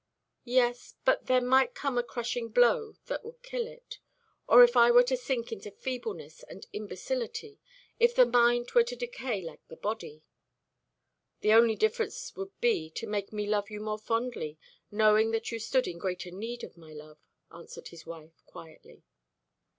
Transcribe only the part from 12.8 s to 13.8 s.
to make me love you